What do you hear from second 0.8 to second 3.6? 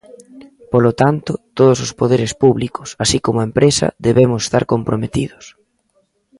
tanto, todos os poderes públicos así como a